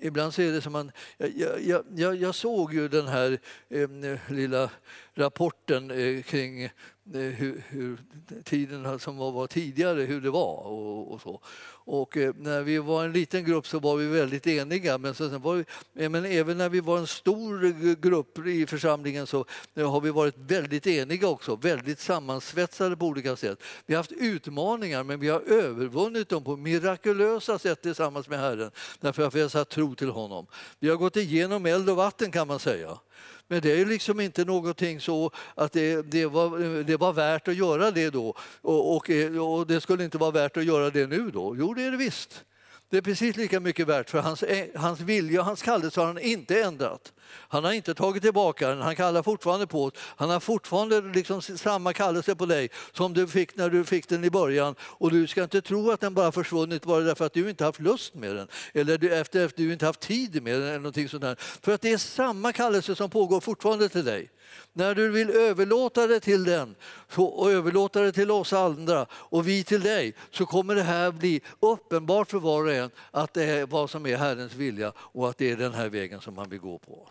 [0.00, 0.92] ibland så är det som man...
[1.16, 4.70] Jag, jag, jag, jag såg ju den här eh, lilla
[5.14, 6.70] rapporten eh, kring
[7.12, 7.98] hur, hur,
[8.44, 11.40] tiden som var, var tidigare, hur det var och, och så.
[11.88, 14.98] Och eh, när vi var en liten grupp så var vi väldigt eniga.
[14.98, 15.64] Men, så, var vi,
[16.04, 20.10] eh, men även när vi var en stor grupp i församlingen så eh, har vi
[20.10, 21.56] varit väldigt eniga också.
[21.56, 23.62] Väldigt sammansvetsade på olika sätt.
[23.86, 28.70] Vi har haft utmaningar men vi har övervunnit dem på mirakulösa sätt tillsammans med Herren.
[29.00, 30.46] Därför att vi har satt tro till honom.
[30.78, 32.98] Vi har gått igenom eld och vatten kan man säga.
[33.48, 37.56] Men det är liksom inte någonting så att det, det, var, det var värt att
[37.56, 38.34] göra det då.
[38.60, 41.56] Och, och, och det skulle inte vara värt att göra det nu då.
[41.58, 42.44] Jo, det är det visst.
[42.90, 46.06] Det är precis lika mycket värt för hans, eh, hans vilja och hans kallelse har
[46.06, 47.12] han inte ändrat.
[47.28, 51.92] Han har inte tagit tillbaka den, han kallar fortfarande på Han har fortfarande liksom samma
[51.92, 54.74] kallelse på dig som du fick när du fick den i början.
[54.80, 57.80] Och du ska inte tro att den bara försvunnit bara därför att du inte haft
[57.80, 58.48] lust med den.
[58.74, 60.68] Eller efter att du inte haft tid med den.
[60.68, 61.36] Eller någonting sånt där.
[61.62, 64.30] För att det är samma kallelse som pågår fortfarande till dig.
[64.72, 66.74] När du vill överlåta det till den
[67.16, 71.40] och överlåta det till oss andra och vi till dig så kommer det här bli
[71.60, 72.75] uppenbart för var och en
[73.10, 76.20] att det är vad som är Herrens vilja och att det är den här vägen
[76.20, 77.08] som han vill gå på.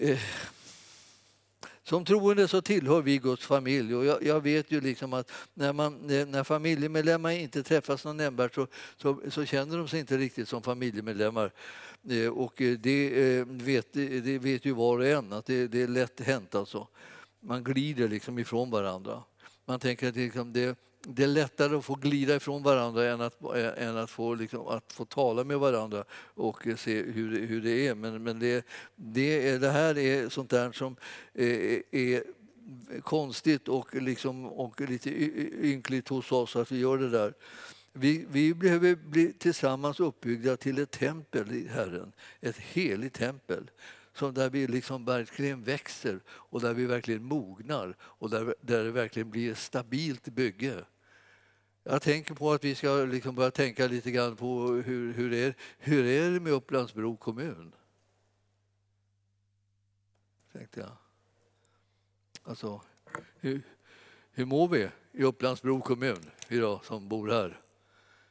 [0.00, 0.18] Eh,
[1.82, 5.72] som troende så tillhör vi Guds familj och jag, jag vet ju liksom att när,
[5.72, 10.48] man, när familjemedlemmar inte träffas någon nämnvärt så, så, så, känner de sig inte riktigt
[10.48, 11.52] som familjemedlemmar.
[12.10, 15.88] Eh, och det eh, vet, det vet ju var och en att det, det är
[15.88, 16.88] lätt hänt alltså.
[17.40, 19.22] Man glider liksom ifrån varandra.
[19.64, 23.20] Man tänker att det, liksom det, det är lättare att få glida ifrån varandra än
[23.20, 23.42] att,
[23.76, 27.94] än att, få, liksom, att få tala med varandra och se hur, hur det är.
[27.94, 28.66] Men, men det,
[28.96, 30.96] det, det här är sånt där som
[31.34, 32.22] är, är
[33.02, 35.10] konstigt och, liksom, och lite
[35.66, 37.34] ynkligt hos oss att vi gör det där.
[37.92, 43.70] Vi, vi behöver bli tillsammans uppbyggda till ett tempel i Herren, ett heligt tempel
[44.12, 48.90] som där vi liksom verkligen växer och där vi verkligen mognar och där, där det
[48.90, 50.84] verkligen blir ett stabilt bygge.
[51.88, 55.54] Jag tänker på att vi ska liksom börja tänka lite grann på hur, hur, är,
[55.78, 57.74] hur är det med Upplandsbro kommun?
[60.52, 60.96] Tänkte jag.
[62.42, 62.82] Alltså,
[63.40, 63.62] hur,
[64.30, 67.60] hur mår vi i Upplandsbro kommun, vi som bor här?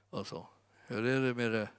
[0.10, 0.48] Alltså,
[0.88, 1.70] hur är det med det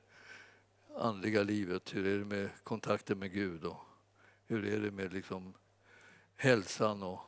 [0.96, 1.94] andliga livet?
[1.94, 3.64] Hur är det med kontakten med Gud?
[3.64, 3.80] Och
[4.46, 5.54] hur är det med liksom
[6.36, 7.20] hälsan och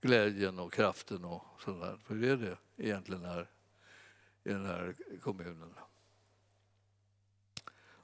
[0.00, 1.98] glädjen och kraften och sådär?
[2.06, 3.48] Hur är det egentligen här
[4.48, 5.74] i den här kommunen?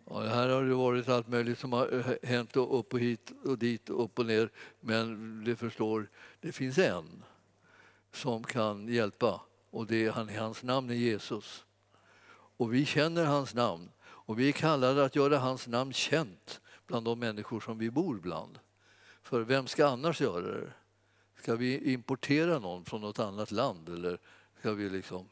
[0.07, 3.59] Ja, här har det varit allt möjligt som har eh, hänt upp och hit och
[3.59, 4.51] dit och upp och ner.
[4.81, 7.25] Men det förstår, det finns en
[8.13, 11.65] som kan hjälpa och det är han, hans namn är Jesus.
[12.57, 17.05] Och vi känner hans namn och vi är kallade att göra hans namn känt bland
[17.05, 18.59] de människor som vi bor bland.
[19.23, 20.73] För vem ska annars göra det?
[21.39, 24.19] Ska vi importera någon från något annat land eller
[24.59, 25.29] ska vi, liksom,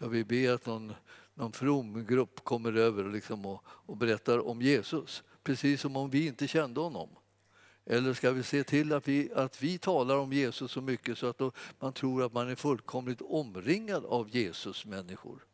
[0.00, 0.92] ska vi be att någon,
[1.34, 5.22] någon from grupp kommer över liksom och, och berättar om Jesus?
[5.42, 7.08] Precis som om vi inte kände honom.
[7.86, 11.26] Eller ska vi se till att vi, att vi talar om Jesus så mycket så
[11.26, 11.40] att
[11.78, 15.44] man tror att man är fullkomligt omringad av Jesus människor?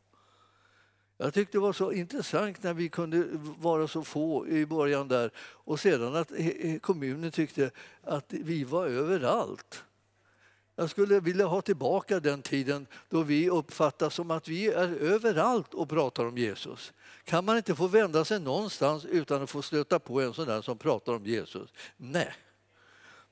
[1.17, 3.27] Jag tyckte det var så intressant när vi kunde
[3.59, 6.33] vara så få i början där och sedan att
[6.81, 7.71] kommunen tyckte
[8.03, 9.85] att vi var överallt.
[10.79, 15.75] Jag skulle vilja ha tillbaka den tiden då vi uppfattas som att vi är överallt
[15.75, 16.93] och pratar om Jesus.
[17.25, 20.63] Kan man inte få vända sig någonstans utan att få stöta på en sån där
[20.63, 21.71] som pratar om Jesus?
[21.97, 22.35] Nej.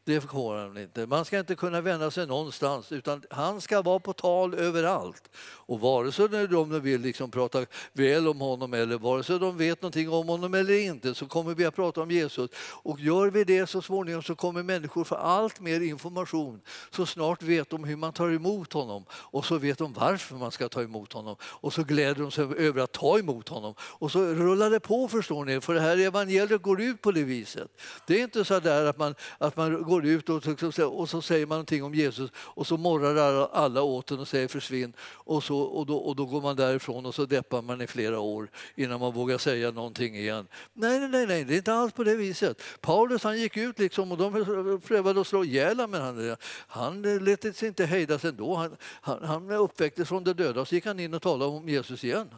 [0.06, 1.06] Det får han inte.
[1.06, 5.30] Man ska inte kunna vända sig någonstans utan han ska vara på tal överallt.
[5.36, 9.82] Och vare sig de vill liksom prata väl om honom eller vare sig de vet
[9.82, 12.50] någonting om honom eller inte så kommer vi att prata om Jesus.
[12.56, 16.60] Och gör vi det så småningom så kommer människor få allt mer information.
[16.90, 20.50] Så snart vet de hur man tar emot honom och så vet de varför man
[20.50, 21.36] ska ta emot honom.
[21.42, 23.74] Och så gläder de sig över att ta emot honom.
[23.78, 27.22] Och så rullar det på förstår ni, för det här evangeliet går ut på det
[27.22, 27.68] viset.
[28.06, 31.46] Det är inte så där att man, att man går ut och och så säger
[31.46, 35.58] man någonting om Jesus och så morrar alla åt den och säger försvinn och, så,
[35.58, 39.00] och, då, och då går man därifrån och så deppar man i flera år innan
[39.00, 40.46] man vågar säga någonting igen.
[40.72, 42.62] Nej, nej, nej, det är inte alls på det viset.
[42.80, 47.56] Paulus han gick ut liksom och de prövade att slå ihjäl men han, han lät
[47.56, 48.54] sig inte hejdas ändå.
[48.54, 51.68] Han, han, han uppväcktes från de döda och så gick han in och talade om
[51.68, 52.28] Jesus igen.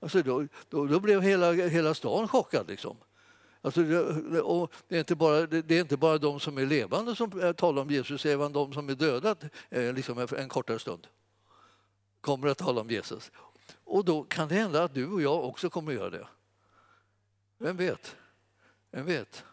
[0.00, 2.68] Alltså då, då, då blev hela, hela stan chockad.
[2.68, 2.96] Liksom.
[3.64, 3.80] Alltså,
[4.42, 7.52] och det, är inte bara, det är inte bara de som är levande som eh,
[7.52, 9.36] talar om Jesus, även de som är döda
[9.70, 11.06] eh, liksom en kortare stund
[12.20, 13.32] kommer att tala om Jesus.
[13.84, 16.26] Och då kan det hända att du och jag också kommer att göra det.
[17.58, 18.16] Vem vet?
[18.90, 19.44] Vem vet?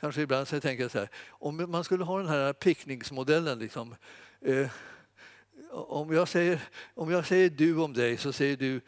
[0.00, 3.58] Kanske ibland så jag tänker jag så här, om man skulle ha den här picknicksmodellen
[3.58, 3.94] liksom,
[4.40, 4.70] eh,
[5.70, 6.60] om, jag säger,
[6.94, 8.80] om jag säger du om dig så säger du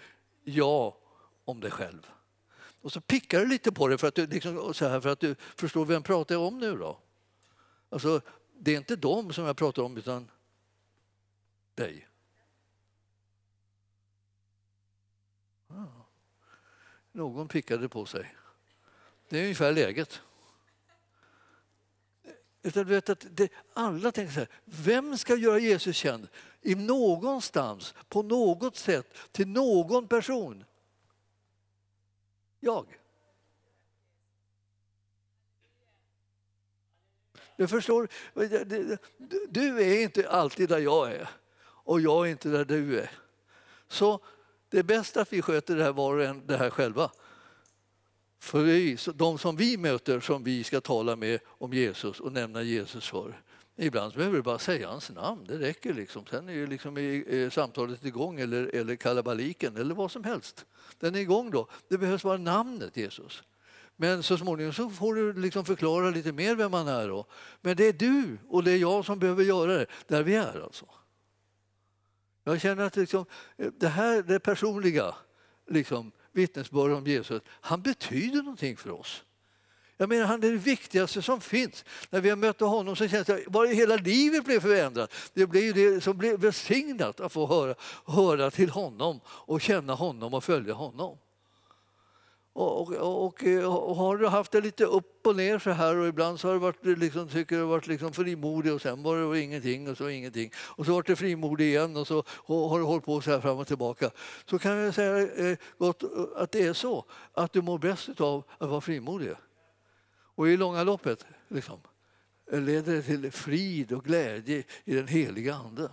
[0.45, 0.97] ja
[1.45, 2.11] om dig själv.
[2.81, 5.21] Och så pickar du lite på det för att du, liksom, så här, för att
[5.21, 6.99] du förstår vem pratar jag om nu då?
[7.89, 8.21] Alltså,
[8.59, 10.31] det är inte dem som jag pratar om utan
[11.75, 12.09] dig.
[15.69, 15.85] Ah.
[17.13, 18.35] Någon pickade på sig.
[19.29, 20.21] Det är ungefär läget.
[22.63, 26.29] Utan du vet att det, alla tänker så här, vem ska göra Jesus känd?
[26.61, 30.65] I någonstans, på något sätt, till någon person.
[32.61, 32.99] Jag.
[37.57, 38.09] Du förstår,
[39.49, 41.29] du är inte alltid där jag är
[41.63, 43.11] och jag är inte där du är.
[43.89, 44.21] Så
[44.69, 47.11] det är bäst att vi sköter det här var och en det här själva.
[48.39, 52.63] För vi, de som vi möter som vi ska tala med om Jesus och nämna
[52.63, 53.43] Jesus för.
[53.83, 55.95] Ibland behöver du bara säga hans namn, det räcker.
[55.95, 56.27] Liksom.
[56.27, 60.67] Sen är ju liksom i, samtalet igång eller, eller kalabaliken eller vad som helst.
[60.99, 61.69] Den är igång då.
[61.89, 63.43] Det behövs bara namnet Jesus.
[63.97, 67.09] Men så småningom så får du liksom förklara lite mer vem man är.
[67.09, 67.27] Då.
[67.61, 70.63] Men det är du och det är jag som behöver göra det, där vi är
[70.65, 70.87] alltså.
[72.45, 73.25] Jag känner att liksom,
[73.57, 75.15] eh, det här det personliga
[75.67, 79.25] liksom, vittnesbördet om Jesus, han betyder någonting för oss.
[80.01, 81.85] Jag menar, han är det viktigaste som finns.
[82.11, 85.13] När vi har mött honom så känns det bara hela livet blev förändrat.
[85.35, 87.75] Det blev ju det som blev välsignat att få höra,
[88.07, 91.19] höra till honom och känna honom och följa honom.
[92.53, 93.45] Och, och, och,
[93.89, 96.55] och, har du haft det lite upp och ner så här och ibland så har
[96.55, 100.09] du varit, liksom, tycker du varit liksom frimodig och sen var det ingenting och så
[100.09, 103.31] ingenting och så var det frimodig igen och så och har du hållit på så
[103.31, 104.11] här fram och tillbaka.
[104.47, 106.03] Så kan jag säga eh, gott,
[106.37, 109.35] att det är så att du mår bäst av att vara frimodig.
[110.41, 111.81] Och i långa loppet liksom,
[112.53, 115.91] leder det till frid och glädje i den heliga Ande.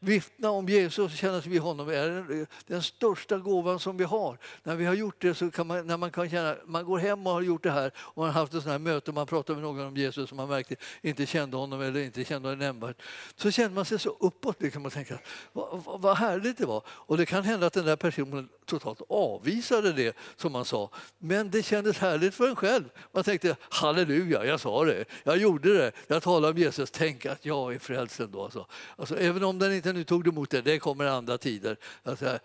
[0.00, 4.38] Vittna om Jesus och känna vid honom är den största gåvan som vi har.
[4.62, 7.26] När vi har gjort det så kan man, när man kan känna, man går hem
[7.26, 9.26] och har gjort det här och man har haft ett sånt här möte och man
[9.26, 12.58] pratar med någon om Jesus som man märkte inte kände honom eller inte kände honom
[12.58, 13.02] nämnvärt.
[13.36, 15.20] Så känner man sig så uppåt liksom och tänker
[15.52, 16.82] vad, vad, vad härligt det var.
[16.88, 20.90] Och det kan hända att den där personen totalt avvisade det som man sa.
[21.18, 22.84] Men det kändes härligt för en själv.
[23.12, 27.44] Man tänkte halleluja, jag sa det, jag gjorde det, jag talade om Jesus, tänk att
[27.44, 28.44] jag är frälst ändå.
[28.44, 28.66] Alltså.
[28.96, 31.76] Alltså, även om den inte nu tog du emot det, det kommer andra tider.
[32.02, 32.38] Alltså,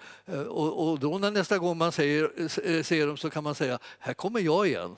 [0.48, 3.80] och, och då när nästa gång man säger, eh, ser dem så kan man säga,
[4.00, 4.96] här kommer jag igen.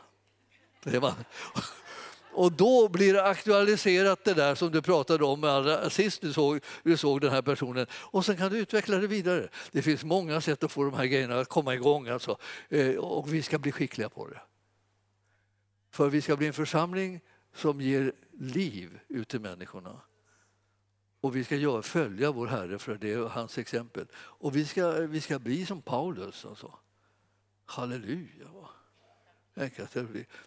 [0.83, 1.13] Det man.
[2.35, 6.59] Och då blir det aktualiserat det där som du pratade om allra sist du såg,
[6.83, 7.87] du såg den här personen.
[7.91, 9.49] Och sen kan du utveckla det vidare.
[9.71, 12.07] Det finns många sätt att få de här grejerna att komma igång.
[12.07, 12.37] Alltså.
[12.69, 14.41] Eh, och vi ska bli skickliga på det.
[15.91, 17.21] För vi ska bli en församling
[17.55, 20.01] som ger liv ut till människorna.
[21.25, 24.07] Och vi ska göra, följa vår Herre för det är hans exempel.
[24.15, 26.45] Och vi ska, vi ska bli som Paulus.
[26.45, 26.73] Alltså.
[27.65, 28.47] Halleluja.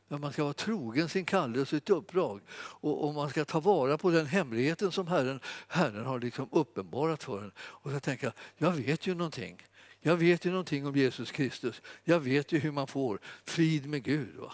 [0.08, 2.40] Men man ska vara trogen sin kallelse och sitt uppdrag.
[2.50, 7.22] Och, och, man ska ta vara på den hemligheten som Herren, Herren har liksom uppenbarat
[7.22, 7.52] för en.
[7.58, 9.66] Och så tänka, jag vet ju någonting.
[10.00, 11.82] Jag vet ju någonting om Jesus Kristus.
[12.04, 14.36] Jag vet ju hur man får frid med Gud.
[14.36, 14.52] Va?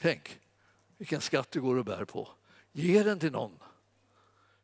[0.00, 0.40] Tänk
[0.98, 2.28] vilken skatt du går och bär på.
[2.72, 3.58] Ge den till någon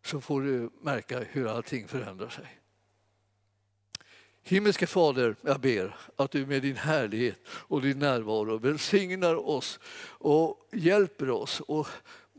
[0.04, 2.60] så får du märka hur allting förändrar sig.
[4.42, 10.68] Himmelske Fader, jag ber att du med din härlighet och din närvaro välsignar oss och
[10.72, 11.86] hjälper oss och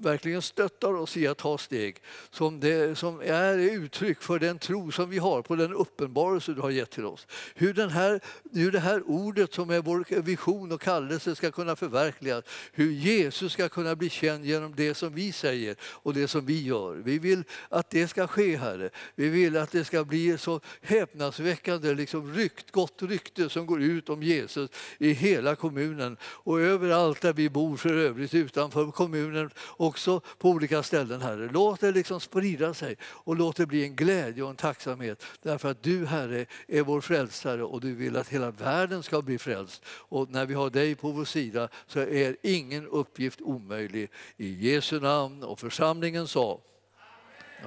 [0.01, 1.95] verkligen stöttar oss i att ta steg
[2.31, 6.61] som, det, som är uttryck för den tro som vi har på den uppenbarelse du
[6.61, 7.27] har gett till oss.
[7.55, 8.19] Hur, den här,
[8.53, 12.43] hur det här ordet som är vår vision och kallelse ska kunna förverkligas.
[12.71, 16.63] Hur Jesus ska kunna bli känd genom det som vi säger och det som vi
[16.63, 16.95] gör.
[16.95, 18.89] Vi vill att det ska ske, Herre.
[19.15, 24.09] Vi vill att det ska bli så häpnadsväckande liksom rykt, gott rykte som går ut
[24.09, 29.49] om Jesus i hela kommunen och överallt där vi bor för övrigt utanför kommunen
[29.91, 31.49] också på olika ställen, Herre.
[31.53, 35.71] Låt det liksom sprida sig och låt det bli en glädje och en tacksamhet därför
[35.71, 39.83] att du, Herre, är vår frälsare och du vill att hela världen ska bli frälst.
[39.85, 44.09] Och när vi har dig på vår sida så är ingen uppgift omöjlig.
[44.37, 46.59] I Jesu namn och församlingen sa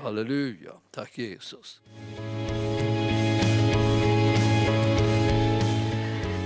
[0.03, 0.73] Halleluja.
[0.91, 1.81] Tack Jesus.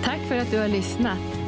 [0.05, 1.48] Tack för att du har lyssnat.